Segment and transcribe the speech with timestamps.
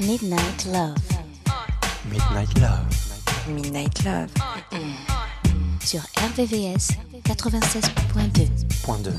[0.00, 0.96] Midnight Love.
[2.10, 2.84] Midnight Love.
[3.46, 4.28] Midnight Love.
[5.84, 8.48] Sur RVVS 96.2.
[8.84, 9.10] Point 2.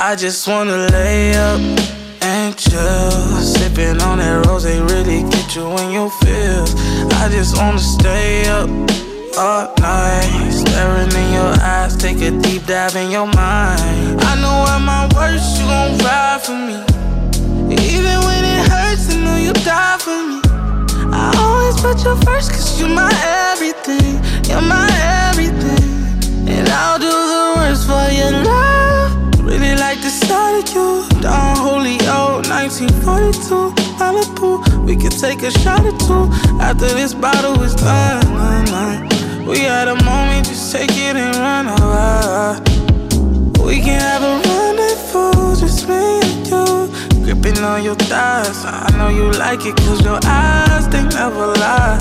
[0.00, 2.01] I just wanna lay up
[2.52, 3.10] and chill.
[3.40, 6.74] Sipping on that rose, they really get you in your feels.
[7.20, 8.68] I just wanna stay up
[9.38, 10.50] all night.
[10.50, 14.20] Staring in your eyes, take a deep dive in your mind.
[14.20, 16.78] I know at my worst, you gon' ride for me.
[17.72, 20.38] Even when it hurts, I know you die for me.
[21.12, 23.12] I always put you first, cause you're my
[23.50, 24.20] everything.
[24.48, 24.88] You're my
[25.28, 25.88] everything.
[26.48, 29.10] And I'll do the worst for your love.
[29.40, 31.12] Really like the sight of you.
[31.22, 31.61] Julio,
[32.80, 34.86] 1942, Malibu.
[34.86, 38.24] We could take a shot or two after this bottle is done.
[39.46, 42.60] We had a moment, just take it and run away.
[43.62, 47.24] We can have a rendezvous, just me and you.
[47.24, 51.98] Gripping on your thighs, I know you like it, cause your eyes, they never lie.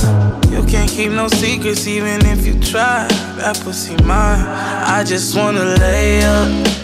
[0.50, 3.08] You can't keep no secrets, even if you try.
[3.36, 4.46] That pussy mine.
[4.48, 6.81] I just wanna lay up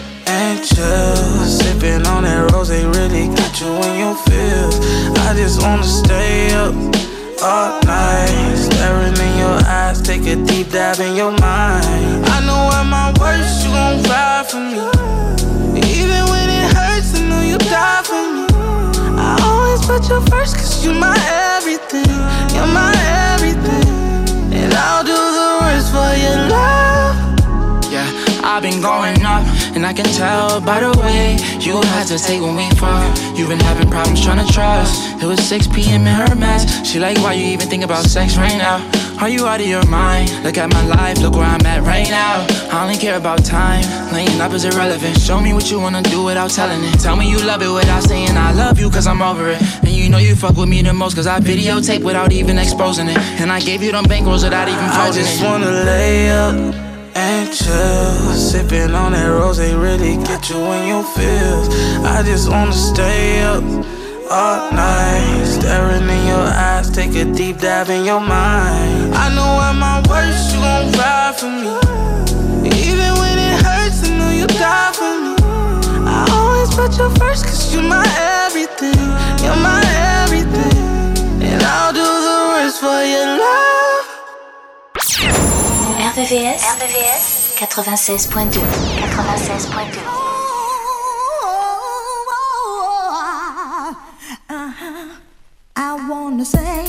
[0.62, 1.16] chill.
[1.44, 4.76] Sipping on that rose, they really got you in your feels.
[5.26, 6.74] I just wanna stay up
[7.42, 8.56] all night.
[8.56, 12.26] Staring in your eyes, take a deep dive in your mind.
[12.26, 14.80] I know at my worst, you gon' ride for me.
[15.98, 18.46] Even when it hurts, I know you die for me.
[19.18, 21.16] I always put you first, cause you're my
[21.56, 22.10] everything.
[22.54, 22.92] You're my
[23.34, 23.86] everything.
[24.54, 27.16] And I'll do the worst for your love.
[27.90, 28.08] Yeah,
[28.44, 29.44] I've been going up,
[29.78, 33.06] and I can tell by the way you hesitate when we fuck.
[33.38, 35.22] You've been having problems trying to trust.
[35.22, 36.00] It was 6 p.m.
[36.04, 36.84] in her mess.
[36.84, 38.82] She like, why you even think about sex right now?
[39.20, 40.32] Are you out of your mind?
[40.42, 42.44] Look at my life, look where I'm at right now.
[42.72, 45.20] I only care about time, laying up is irrelevant.
[45.20, 46.98] Show me what you wanna do without telling it.
[46.98, 49.62] Tell me you love it without saying I love you, cause I'm over it.
[49.82, 53.06] And you know you fuck with me the most, cause I videotape without even exposing
[53.08, 53.18] it.
[53.40, 55.44] And I gave you them bankrolls without even I folding just it.
[55.44, 56.87] wanna lay up
[57.18, 58.34] and chill.
[58.34, 61.66] Sipping on that rose, they really get you in your feels.
[62.04, 63.64] I just wanna stay up
[64.30, 65.44] all night.
[65.44, 69.14] Staring in your eyes, take a deep dive in your mind.
[69.14, 71.72] I know at my worst, you gon' ride for me.
[72.86, 75.34] Even when it hurts, I know you die for me.
[76.16, 78.06] I always put you first, cause you're my
[78.44, 79.04] everything.
[79.44, 79.82] You're my
[80.22, 80.76] everything.
[81.48, 83.67] And I'll do the worst for your love.
[86.18, 86.58] RVVS.
[86.74, 88.58] RVVS 96.2.
[88.58, 90.02] 96.2.
[95.76, 96.87] I wanna say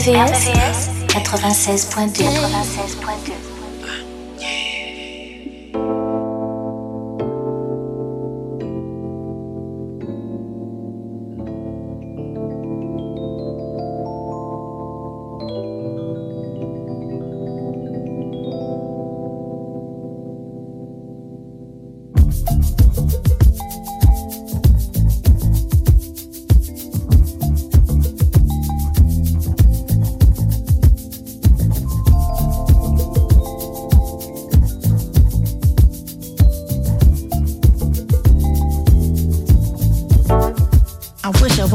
[0.00, 0.65] sur RVVS,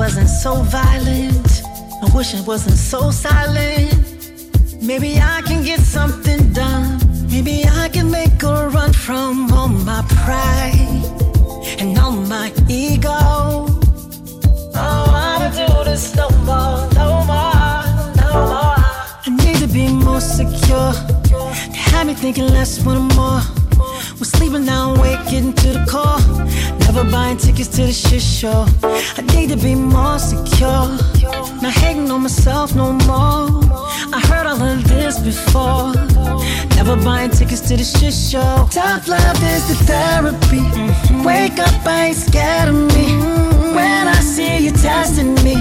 [0.02, 1.62] wasn't so violent.
[2.02, 3.94] I wish I wasn't so silent.
[4.82, 7.00] Maybe I can get something done.
[7.30, 11.04] Maybe I can make a run from all my pride
[11.80, 13.20] and all my ego.
[14.84, 17.82] Oh, I don't do this no more, no more,
[18.22, 18.82] no more.
[19.26, 20.94] I need to be more secure.
[21.74, 23.42] They had me thinking less, one more.
[24.18, 26.81] We're sleeping now, waking to the core.
[26.94, 28.66] Never buying tickets to the shit show.
[28.84, 30.90] I need to be more secure.
[31.62, 33.64] Not hating on myself no more.
[34.12, 35.94] I heard all of this before.
[36.76, 38.68] Never buying tickets to the shit show.
[38.70, 40.60] Tough love is the therapy.
[40.60, 41.24] Mm-hmm.
[41.24, 43.08] Wake up, I ain't scared of me.
[43.16, 43.74] Mm-hmm.
[43.74, 45.56] When I see you testing me,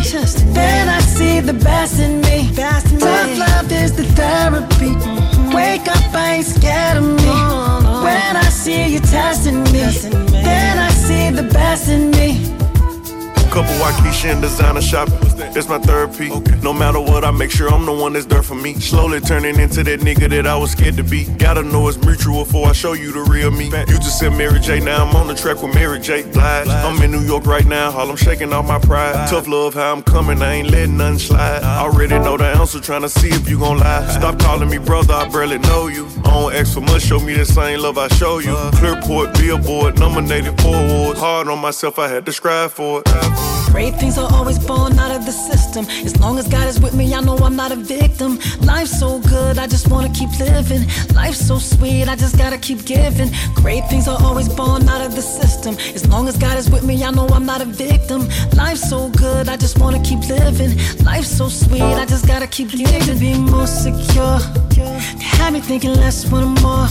[0.52, 2.50] then I see the best in me.
[2.56, 4.94] Tough love is the therapy.
[4.98, 5.54] Mm-hmm.
[5.54, 7.80] Wake up, I ain't scared of me.
[8.02, 10.29] When I see you testing me,
[11.11, 12.29] see the best in me.
[13.50, 15.29] Couple Waikisha and designer shopping.
[15.56, 16.30] It's my therapy.
[16.30, 16.59] Okay.
[16.62, 18.75] No matter what, I make sure I'm the one that's there for me.
[18.75, 21.25] Slowly turning into that nigga that I was scared to be.
[21.38, 23.66] Gotta know it's mutual before I show you the real me.
[23.66, 26.23] You just said Mary J, now I'm on the track with Mary J.
[26.23, 26.68] Blige.
[26.68, 29.28] I'm in New York right now, Harlem shaking off my pride.
[29.28, 31.62] Tough love, how I'm coming, I ain't letting nothing slide.
[31.62, 34.06] Already know the answer, trying to see if you gon' lie.
[34.09, 36.06] Stop calling me brother, I barely know you.
[36.25, 38.54] I don't ask for much, show me the same love I show you.
[38.78, 41.20] Clearport, billboard, nominated for awards.
[41.20, 43.09] Hard on myself, I had to strive for it.
[43.70, 45.87] Great things are always born out of the system.
[46.04, 48.38] As long as God is with me, I know I'm not a victim.
[48.62, 50.82] Life's so good, I just wanna keep living.
[51.14, 53.30] Life's so sweet, I just gotta keep giving.
[53.54, 55.76] Great things are always born out of the system.
[55.94, 58.28] As long as God is with me, I know I'm not a victim.
[58.56, 60.72] Life's so good, I just wanna keep living.
[61.04, 63.00] Life's so sweet, I just gotta keep giving.
[63.00, 64.38] To be more secure.
[64.75, 66.88] They had me thinking less, wanting more.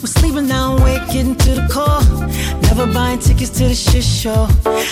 [0.00, 2.02] We're sleeping now, waking to the core.
[2.62, 4.46] Never buying tickets to the shit show.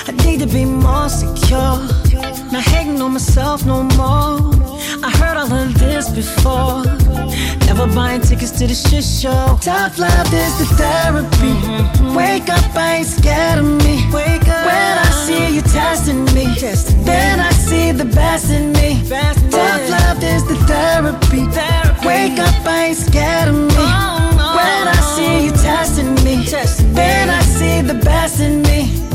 [0.09, 1.77] I need to be more secure.
[2.55, 4.39] Not hating on myself no more.
[5.03, 6.85] I heard all of this before.
[7.67, 9.59] Never buying tickets to the shit show.
[9.61, 11.53] Tough love is the therapy.
[12.15, 14.09] Wake up, I ain't scared of me.
[14.13, 14.67] Wake up.
[14.71, 16.47] When I see you testing me,
[17.03, 19.03] then I see the best in me.
[19.51, 21.49] Tough love is the therapy.
[22.07, 23.85] Wake up, I ain't scared of me.
[24.59, 26.45] When I see you testing me,
[26.95, 29.14] then I see the best in me.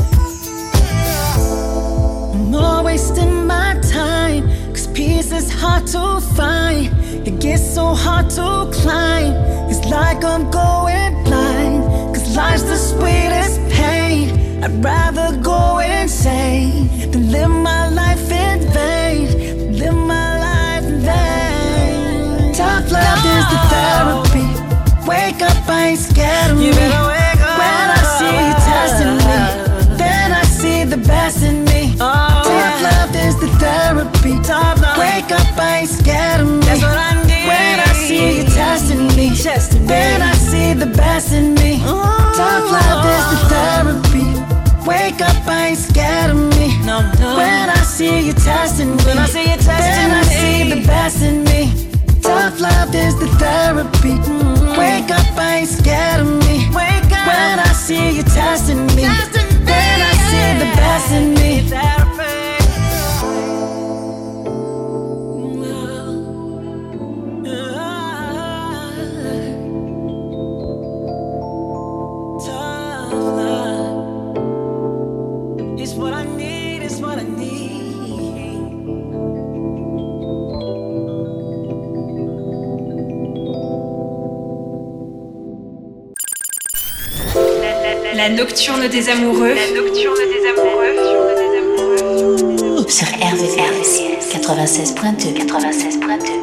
[2.62, 6.88] I'm wasting my time, cause peace is hard to find.
[7.26, 9.32] It gets so hard to climb.
[9.70, 14.62] It's like I'm going blind, cause life's the sweetest pain.
[14.62, 19.72] I'd rather go insane than live my life in vain.
[19.72, 22.52] Live my life in vain.
[22.54, 24.48] Tough love is the therapy.
[25.08, 26.70] Wake up, I ain't scared of me.
[26.70, 31.59] When I see you testing me, then I see the best in
[34.20, 35.00] therapy.
[35.00, 36.66] Wake up, I ain't scared of me.
[37.46, 39.30] When I see you testing me,
[39.86, 41.78] then I see the best in me.
[41.80, 44.26] Tough love is the therapy.
[44.86, 46.68] Wake up, I ain't scared of me.
[46.86, 51.72] When I see you testing me, then I see the best in me.
[52.22, 54.14] Tough love is the therapy.
[54.20, 54.78] Mm-hmm.
[54.78, 56.68] Wake up, I ain't scared of me.
[56.74, 57.26] Wake up.
[57.26, 61.99] When I see you testing me, testing then I see the best in me.
[88.30, 89.54] Nocturne des amoureux.
[89.54, 90.96] La nocturne des amoureux.
[92.88, 96.39] Sur RVRVCS 96.2 96.2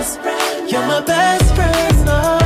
[0.00, 2.38] You're my best friend now.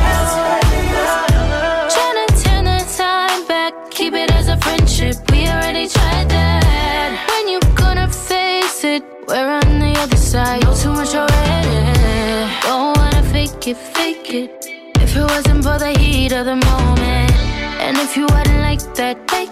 [1.93, 5.15] Trying to turn the time back, keep it as a friendship.
[5.31, 7.15] We already tried that.
[7.29, 9.03] When you gonna face it?
[9.29, 10.63] We're on the other side.
[10.63, 12.51] Know too much already.
[12.63, 14.51] Don't wanna fake it, fake it.
[14.99, 17.31] If it wasn't for the heat of the moment,
[17.79, 19.44] and if you hadn't like that, baby.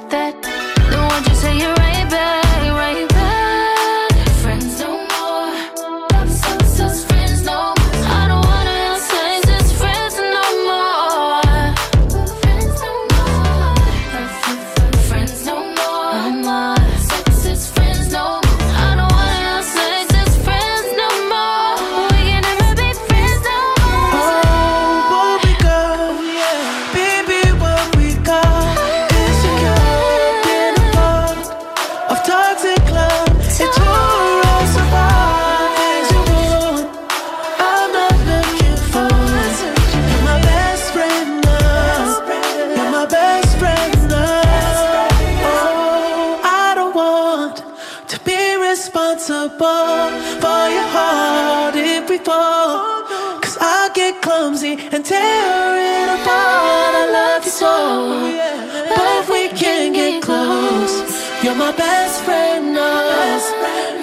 [61.63, 62.75] my best friend.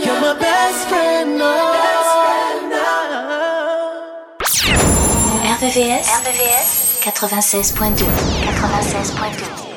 [0.03, 1.41] You're my best friend
[7.41, 8.05] 96.2
[8.43, 9.70] 96.2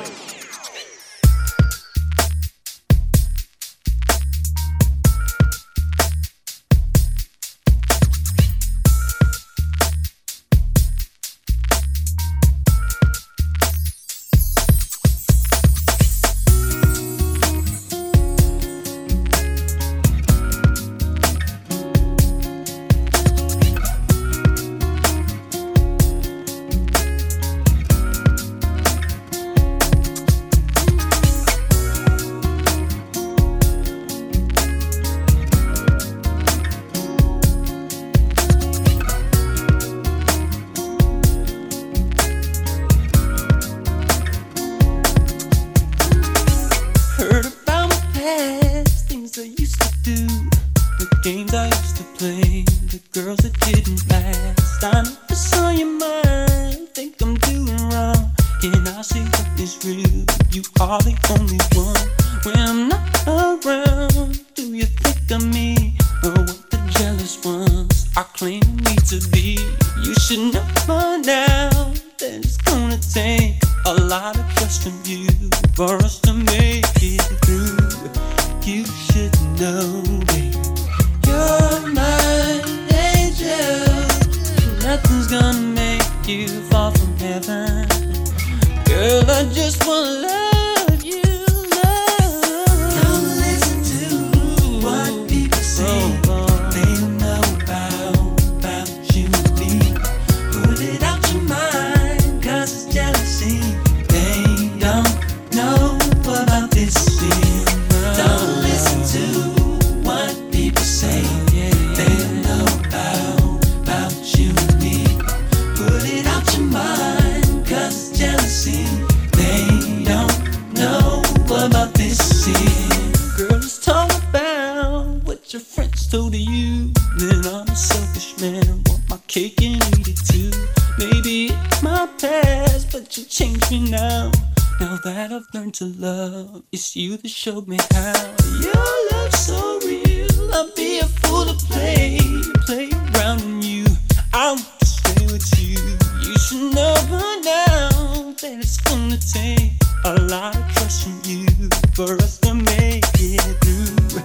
[129.14, 130.50] my cake and eat it too.
[130.98, 134.32] Maybe it's my past, but you changed me now.
[134.80, 138.34] Now that I've learned to love, it's you that showed me how.
[138.60, 142.18] Your love's so real, I'd be a fool to play,
[142.66, 143.84] play around in you.
[144.32, 145.78] I want to stay with you.
[146.26, 149.74] You should know by now that it's gonna take
[150.06, 154.22] a lot of trust in you for us to make it through.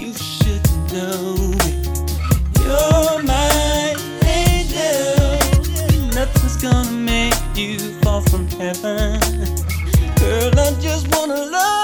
[0.00, 1.36] You should know
[2.60, 3.35] you're my.
[6.70, 9.20] gonna make you fall from heaven.
[10.16, 11.75] Girl, I just wanna love.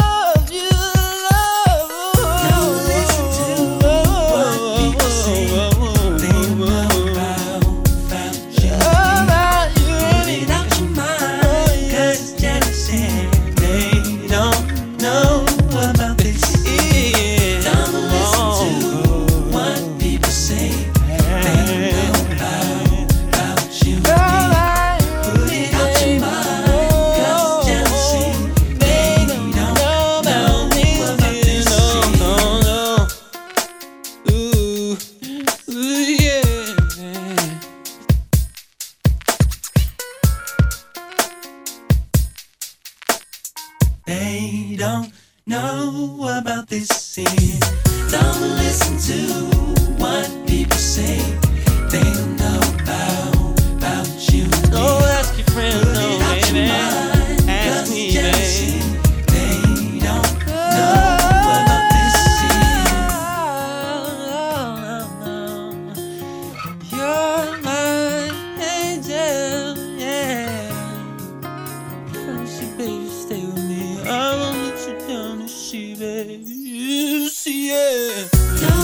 [75.12, 76.42] down to see, baby.
[76.46, 78.82] You see, yeah.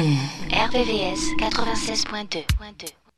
[0.00, 0.16] Hmm.
[0.48, 3.09] RVVS 96.2.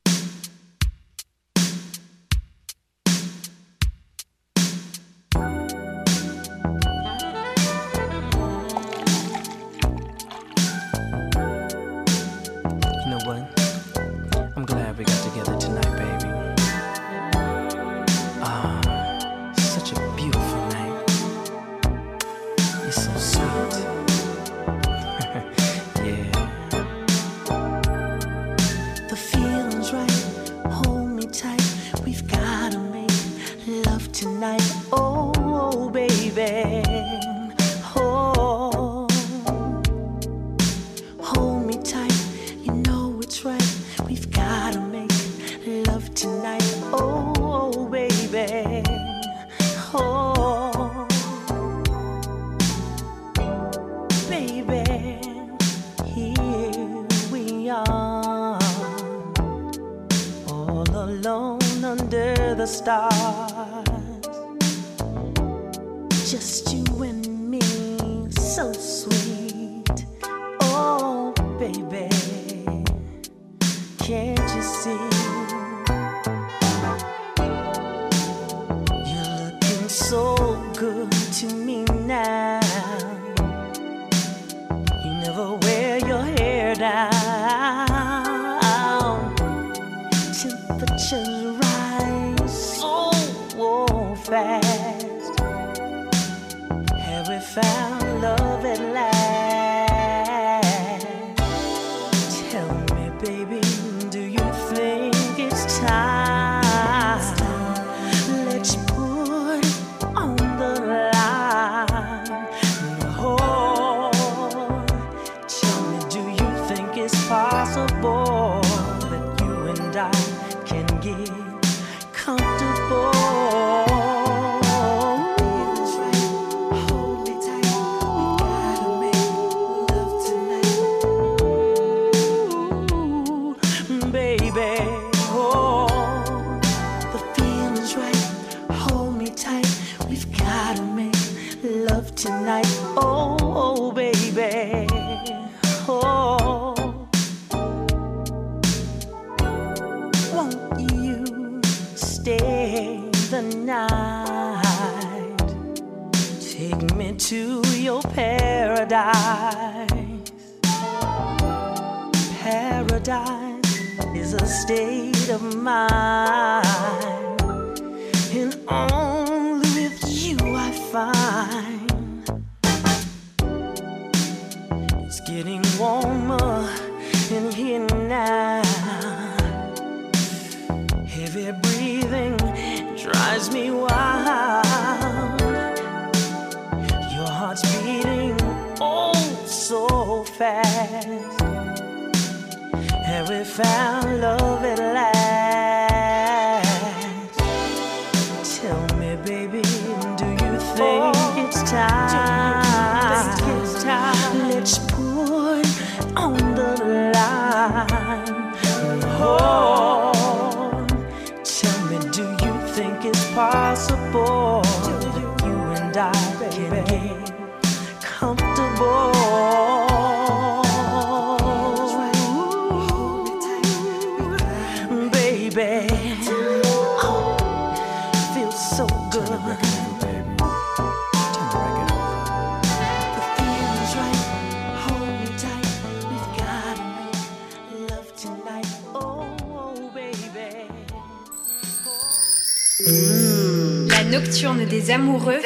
[244.53, 245.41] journée des amoureux,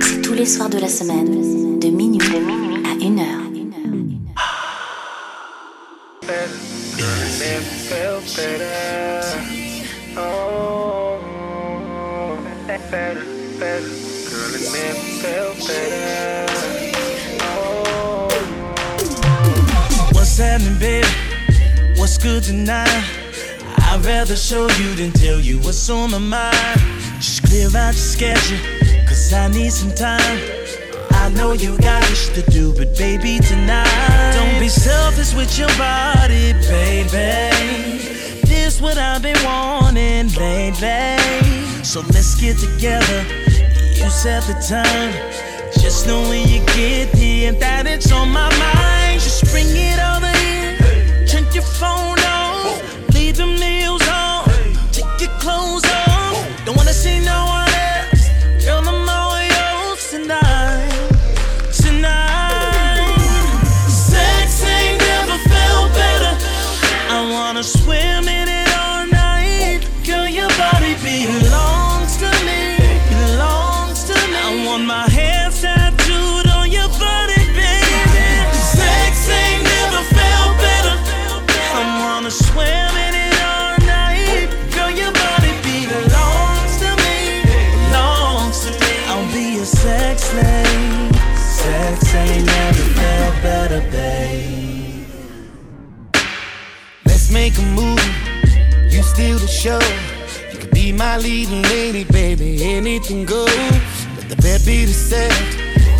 [0.00, 3.42] c'est tous les soirs de la semaine, de minuit, de minuit à 1h.
[20.12, 21.08] What's happening, baby?
[21.96, 22.86] What's good tonight?
[23.78, 26.95] I'd rather show you than tell you what's on my mind.
[27.36, 28.58] Just clear out your schedule,
[29.06, 30.40] cause I need some time.
[31.10, 34.32] I know you got shit to do, but baby, tonight.
[34.32, 38.40] Don't be selfish with your body, baby.
[38.46, 41.84] This what I've been wanting lately.
[41.84, 43.26] So let's get together.
[43.92, 45.12] You set the time.
[45.74, 49.20] Just know when you get here that it's on my mind.
[49.20, 51.26] Just bring it over here.
[51.26, 53.12] Turn your phone off.
[53.12, 54.05] Leave the meals.
[99.16, 99.80] steal the show.
[100.52, 102.62] You could be my leading lady, baby.
[102.62, 103.48] Anything goes.
[104.18, 105.32] Let the bed be the set.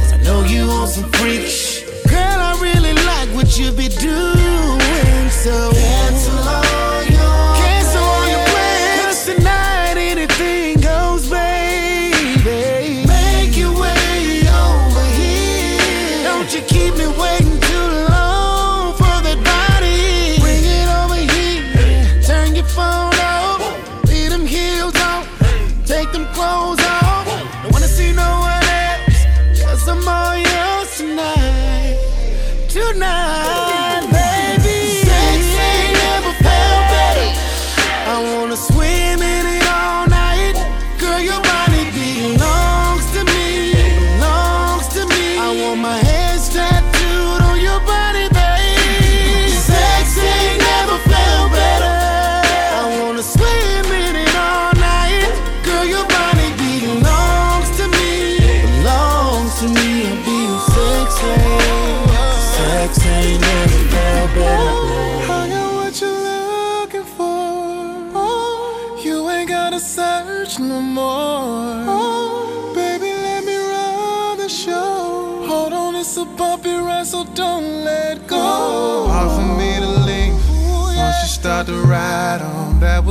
[0.00, 1.81] Cause I know you want some freaks.
[2.11, 5.31] Girl, I really like what you be doing.
[5.31, 6.95] So dance along.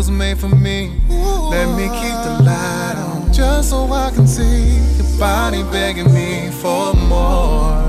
[0.06, 0.92] Was made for me.
[1.50, 6.52] Let me keep the light on, just so I can see your body begging me
[6.52, 7.82] for more.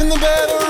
[0.00, 0.65] And the better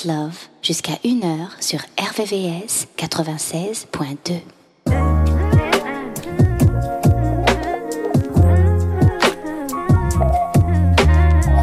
[0.00, 4.40] Love jusqu'à 1h sur RVVS 96.2.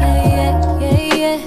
[0.00, 1.38] yeah, yeah, yeah.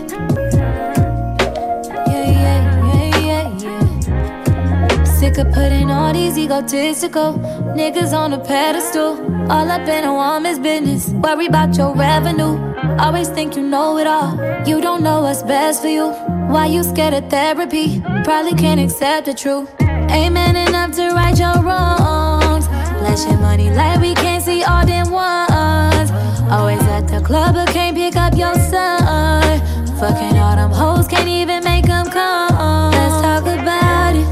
[2.07, 2.61] Yeah, yeah,
[2.93, 5.03] yeah, yeah, yeah.
[5.05, 7.33] Sick of putting all these egotistical
[7.75, 9.17] niggas on a pedestal.
[9.49, 11.09] All up in a woman's business.
[11.09, 12.59] Worry about your revenue.
[12.99, 14.37] Always think you know it all.
[14.67, 16.32] You don't know what's best for you.
[16.53, 17.99] Why you scared of therapy?
[18.23, 19.73] Probably can't accept the truth.
[19.81, 22.67] Ain't man enough to right your wrongs.
[22.67, 26.11] Flashing money like we can't see all them ones.
[26.51, 29.59] Always at the club, but can't pick up your son.
[29.97, 32.91] Fucking all them hoes, can't even make them come.
[32.91, 34.27] Let's talk about it.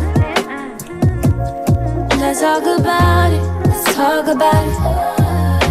[2.22, 3.42] Let's talk about it.
[3.66, 4.78] Let's talk about it.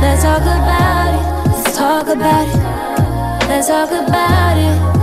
[0.03, 1.23] Let's talk about it.
[1.63, 3.49] Let's talk about it.
[3.49, 5.00] Let's talk about it.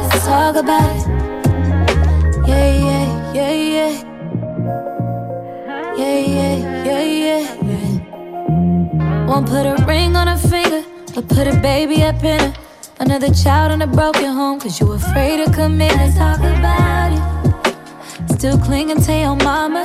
[9.38, 12.54] Won't put a ring on her finger, but put a baby up in her.
[13.00, 15.91] Another child in a broken home, cause you afraid to commit.
[15.95, 18.32] Let's talk about it.
[18.32, 19.84] Still clinging to your mama.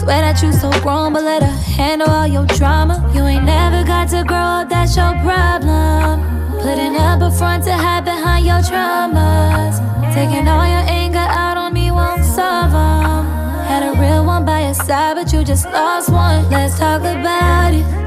[0.00, 2.96] Swear that you so grown, but let her handle all your drama.
[3.14, 6.22] You ain't never got to grow up, that's your problem.
[6.62, 9.76] Putting up a front to hide behind your traumas.
[10.14, 13.26] Taking all your anger out on me won't solve 'em.
[13.68, 16.48] Had a real one by your side, but you just lost one.
[16.48, 18.05] Let's talk about it.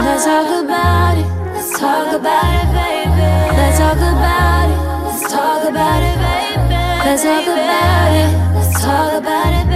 [0.00, 1.26] Let's talk about it.
[1.52, 3.56] Let's talk about it, baby.
[3.56, 4.78] Let's talk about it.
[5.04, 6.74] Let's talk about it, baby.
[7.04, 8.30] Let's talk about it.
[8.54, 9.69] Let's talk about it,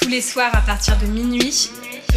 [0.00, 1.70] Tous les soirs à partir de minuit,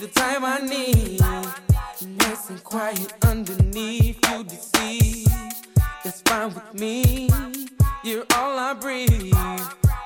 [0.00, 1.20] the time I need.
[1.20, 5.26] Nice and quiet underneath, you deceive.
[6.04, 7.28] That's fine with me.
[8.04, 9.34] You're all I breathe.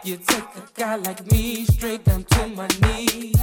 [0.04, 3.36] You take a guy like me straight down to my knees.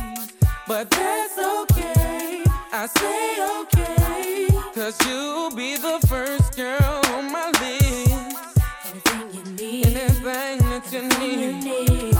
[0.67, 2.43] But that's okay.
[2.71, 3.29] I say
[3.61, 4.47] okay.
[4.73, 8.59] Cause you'll be the first girl on my list.
[8.89, 9.85] Anything you need.
[9.85, 12.15] Anything that you need.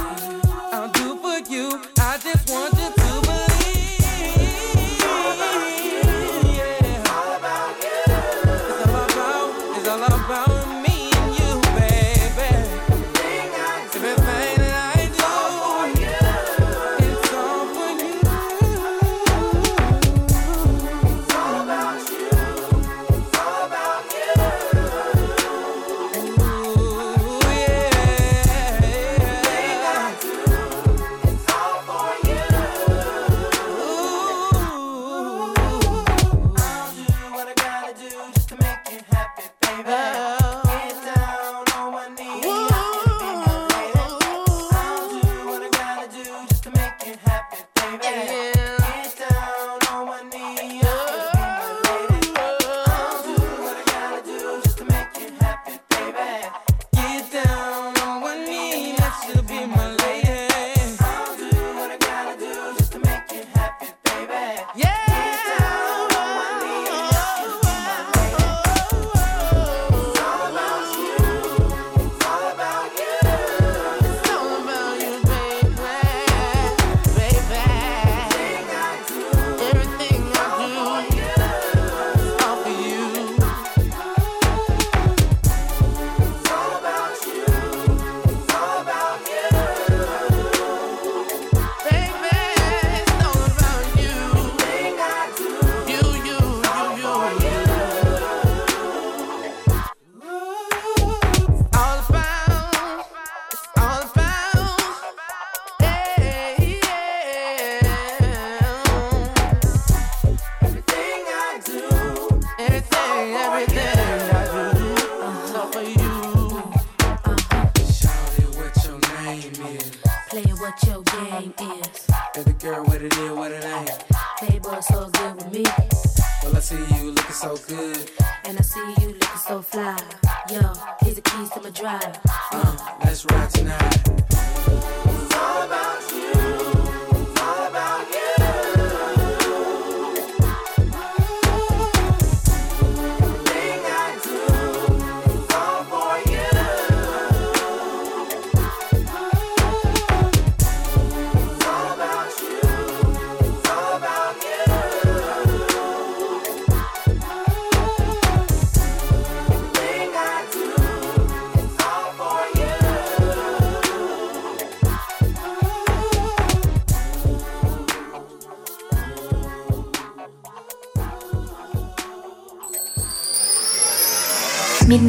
[0.72, 1.99] I'll do for you.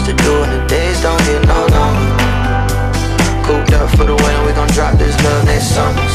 [0.00, 2.16] much to do and the days don't get no longer.
[3.44, 6.09] Cooped up for the winter, we gon' drop this love next summer.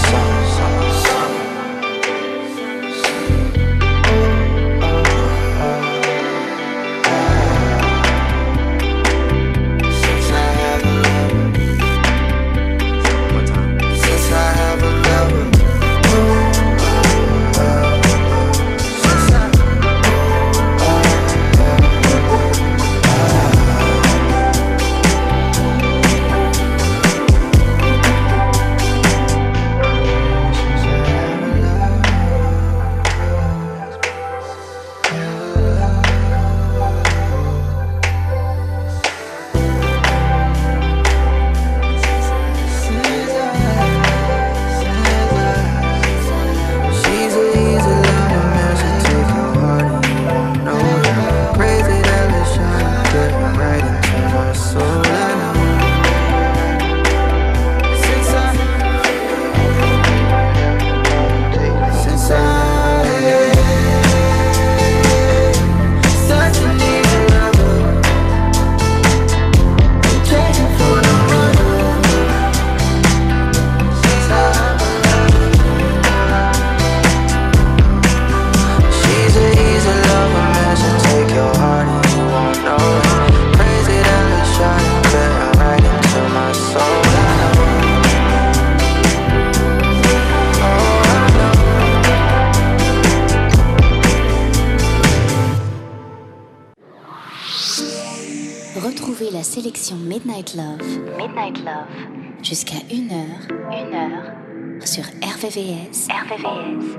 [104.83, 106.97] sur RVVS, RVVS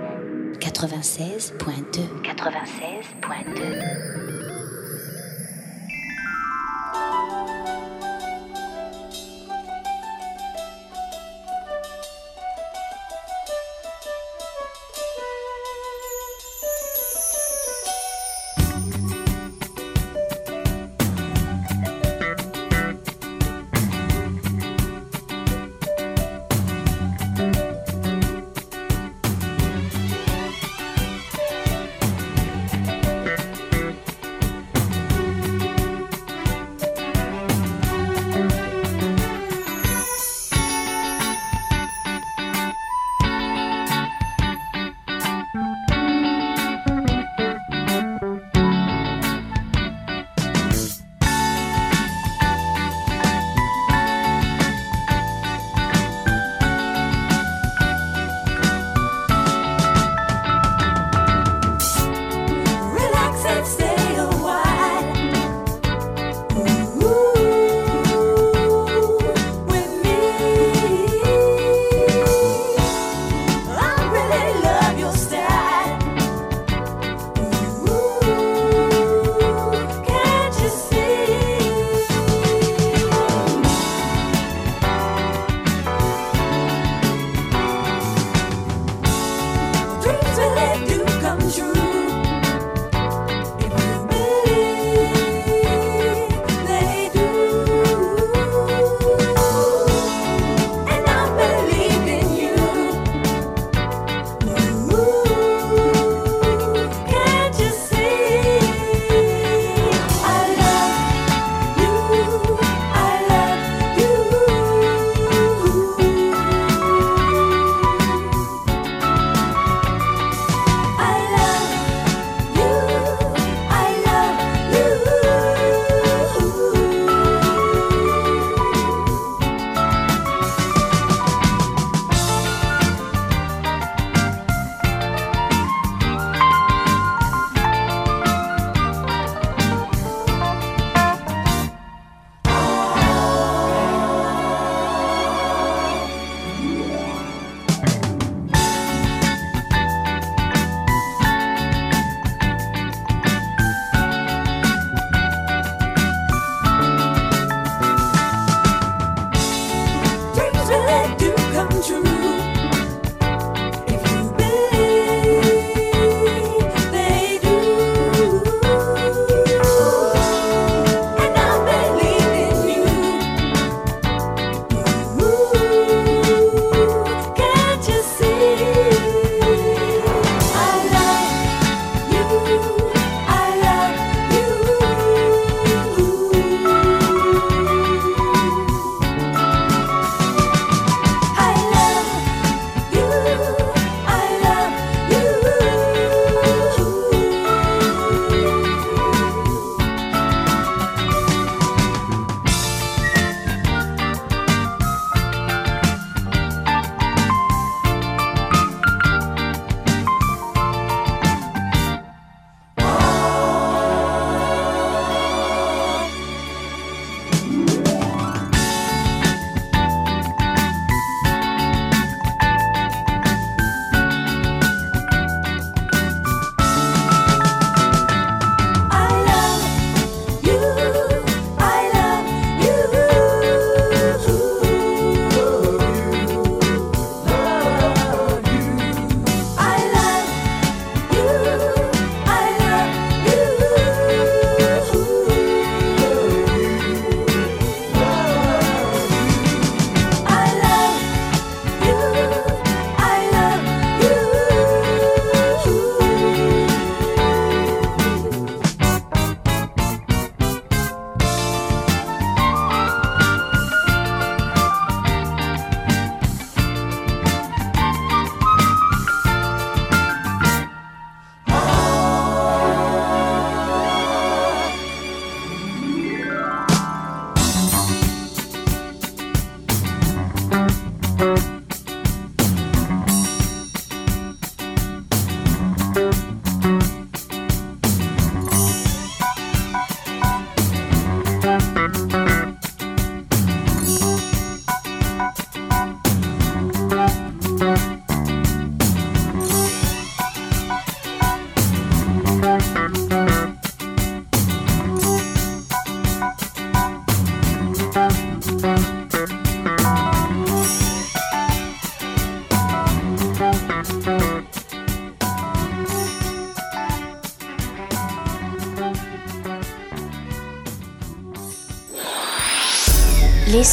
[0.59, 4.36] 96.2 96.2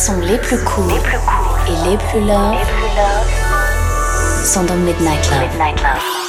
[0.06, 0.92] sons les plus courts
[1.66, 2.58] et les plus love
[4.44, 5.74] sont dans Midnight Love.
[5.74, 6.23] This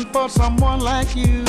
[0.00, 1.44] looking for someone like you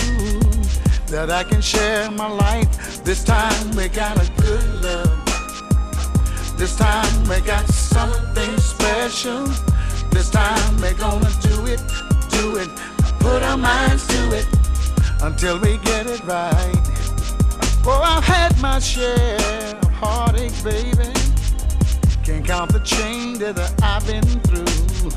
[1.07, 3.03] that I can share my life.
[3.03, 6.57] This time we got a good love.
[6.57, 9.47] This time we got something special.
[10.11, 11.81] This time we're gonna do it,
[12.29, 12.69] do it,
[13.19, 14.47] put our minds to it
[15.21, 16.75] until we get it right.
[17.85, 21.11] Oh, I've had my share of heartache, baby.
[22.23, 25.11] Can't count the chain that I've been through.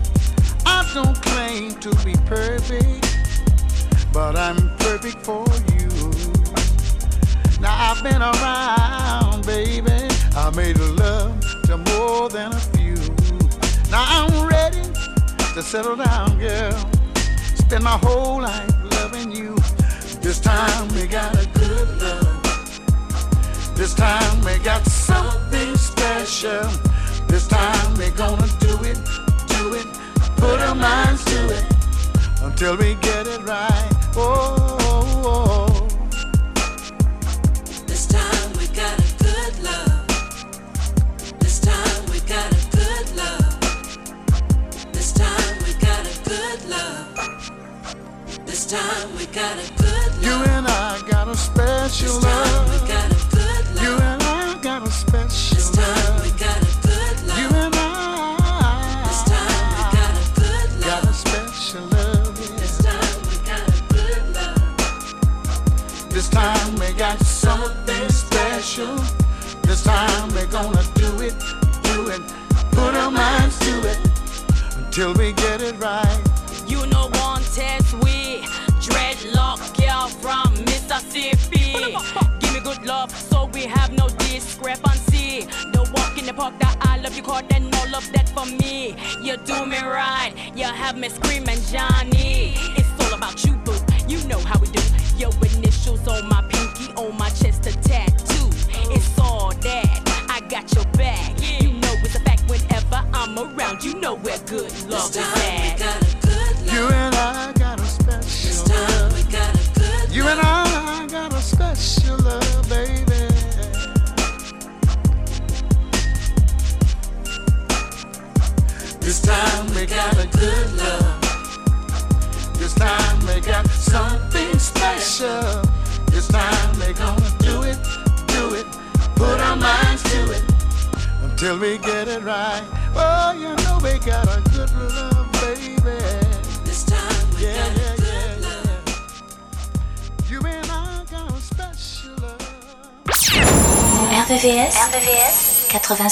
[0.67, 3.04] I don't claim to be perfect,
[4.15, 5.45] but I'm perfect for
[5.75, 5.89] you.
[7.61, 10.09] Now I've been around, baby.
[10.37, 12.95] I made love to more than a few.
[13.91, 14.83] Now I'm ready
[15.55, 16.79] to settle down, girl.
[17.57, 19.57] Spend my whole life loving you.
[20.21, 23.75] This time we got a good love.
[23.75, 26.71] This time we got something special.
[27.27, 28.99] This time we're gonna do it,
[29.49, 29.87] do it,
[30.37, 31.65] put our minds to it
[32.43, 33.94] until we get it right.
[34.17, 35.89] Oh, oh, oh.
[37.87, 40.07] This time we got a good love.
[41.41, 42.21] This time we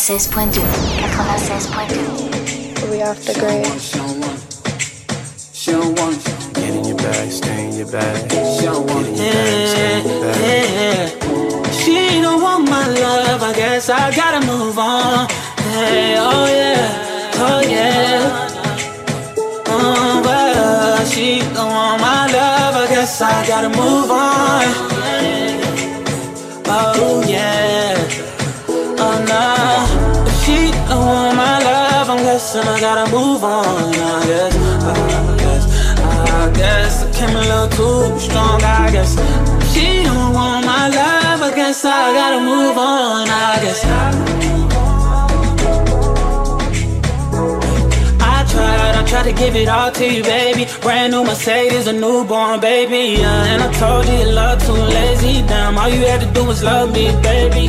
[0.03, 0.59] 96.2
[1.15, 3.65] 96.2 We off the grid.
[5.53, 6.55] She don't want it.
[6.55, 8.33] Get in your bag, stay in your bag.
[8.33, 9.15] She don't want it.
[9.15, 10.43] Get in your bag, stay in your bag.
[10.43, 11.71] Yeah.
[11.71, 15.29] She don't want my love, I guess I gotta move on.
[15.71, 18.49] Hey, oh yeah, oh yeah.
[19.69, 24.32] Uh, oh, well, she don't want my love, I guess I gotta move on.
[33.43, 33.95] Move on.
[33.95, 38.63] I guess, I guess, I guess I came a little too strong.
[38.63, 39.13] I guess
[39.73, 43.29] she don't want my love, I guess I gotta move on.
[43.29, 44.32] I guess.
[49.13, 50.65] Tried to give it all to you, baby.
[50.81, 53.21] Brand new Mercedes, a newborn baby.
[53.21, 55.43] Yeah, and I told you your love too lazy.
[55.47, 57.67] Damn, all you had to do was love me, baby.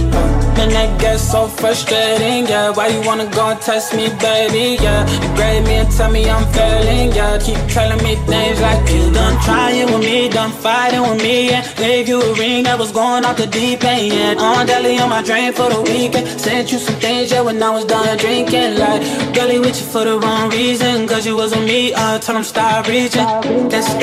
[0.63, 2.69] And that gets so frustrating, yeah.
[2.69, 4.81] Why you wanna go and test me, baby?
[4.81, 7.37] Yeah, you me and tell me I'm failing, yeah.
[7.39, 11.67] Keep telling me things like you done trying with me, done fighting with me, yeah.
[11.75, 14.41] Gave you a ring that was going off the deep end, yeah.
[14.45, 16.25] On daily on my drain for the weekend.
[16.39, 19.01] Sent you some things, yeah, when I was done drinking, like
[19.35, 21.93] girlie with you for the wrong reason, cause you wasn't me.
[21.93, 23.25] Uh, tell them stop reaching.
[23.69, 23.93] That's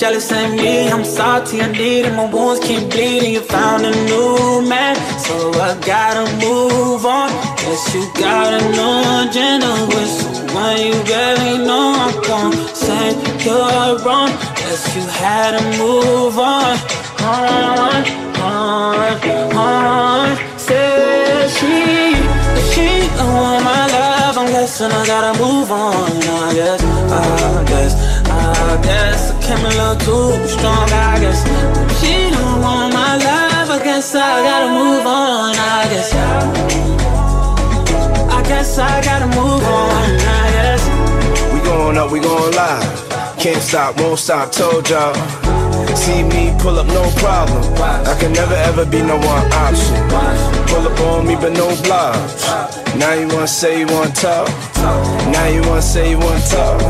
[0.00, 0.88] jealous of me.
[0.88, 2.14] I'm salty, I need it.
[2.14, 3.32] My wounds keep bleeding.
[3.32, 5.34] You found a new man, so
[5.66, 7.30] I gotta move on.
[7.58, 11.94] Guess you got a new agenda with someone you barely know.
[12.04, 13.12] I'm gonna say
[13.44, 14.30] you're wrong.
[14.58, 16.78] Guess you had to move on.
[17.24, 18.04] On,
[18.40, 20.58] on, on.
[20.58, 22.03] Say she,
[24.80, 24.92] love.
[24.92, 25.94] I'm I gotta move on.
[25.94, 27.94] I guess, I guess,
[28.28, 30.90] I guess I came a little too strong.
[30.90, 31.44] I guess
[32.00, 33.70] she don't want my love.
[33.70, 35.54] I guess I gotta move on.
[35.56, 36.12] I guess,
[38.30, 40.02] I guess I gotta move on.
[40.20, 40.82] I guess.
[41.52, 43.38] We going up, we going live.
[43.38, 45.43] Can't stop, won't stop, told y'all.
[45.94, 47.62] See me pull up, no problem.
[48.06, 49.94] I can never ever be no one option.
[50.68, 52.46] Pull up on me, but no blocks.
[52.96, 54.48] Now you wanna say you wanna talk.
[55.32, 56.80] Now you wanna say you wanna talk.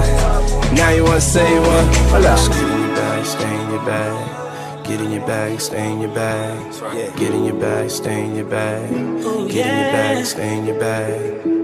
[0.73, 1.95] Now you wanna say you wanna.
[2.11, 2.39] Hold up.
[2.39, 4.45] Get in your bag, stay in your bag.
[4.85, 7.17] Get in your bag, stay in your bag.
[7.17, 8.91] Get in your bag, stay in your bag.
[8.91, 11.64] Get in your bag, stay in your bag.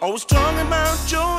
[0.00, 0.08] main.
[0.08, 1.37] Always talking about your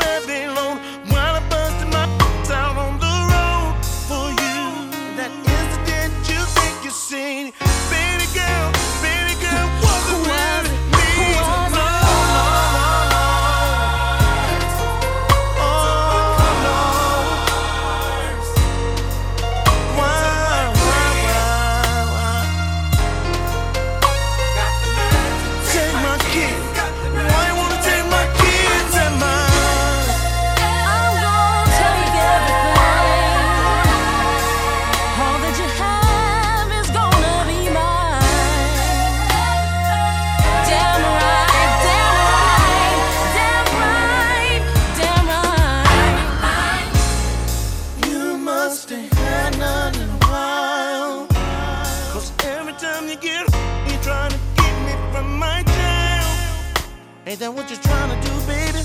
[57.49, 58.77] That what you're trying to do, baby?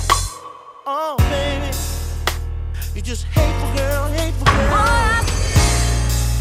[0.86, 1.68] Oh, baby.
[2.94, 5.20] You just hateful girl, hateful girl.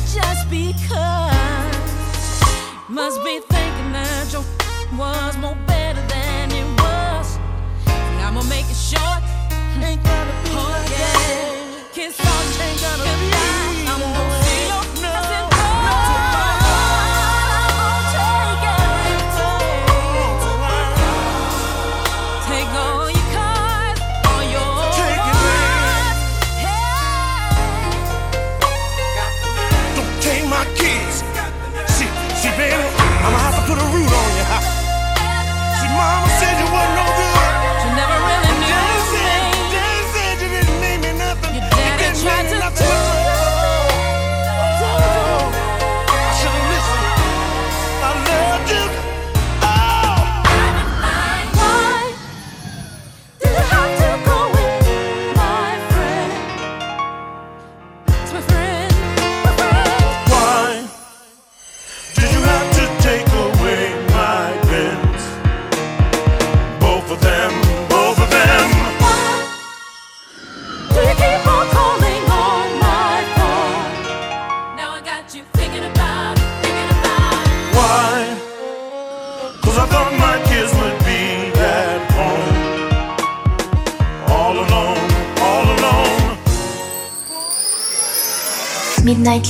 [0.07, 1.75] Just because
[2.87, 3.41] must be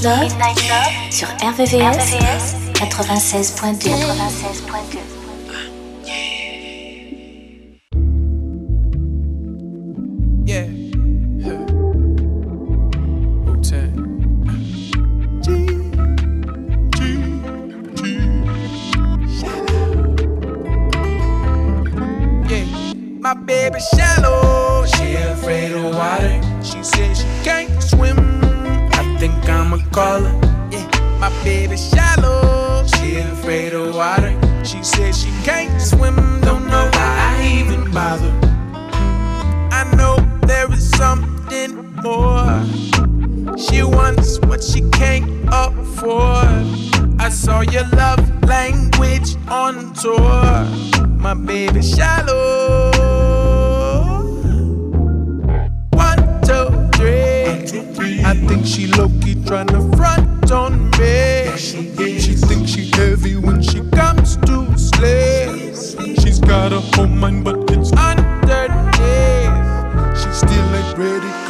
[0.01, 3.89] Night Love, sur RVVS 96.2.
[3.89, 4.62] 96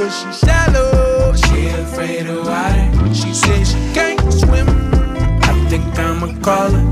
[0.04, 1.34] cause she's shallow.
[1.36, 3.14] She afraid of water.
[3.14, 4.68] She says she can't swim.
[5.44, 6.83] I think I'ma call her.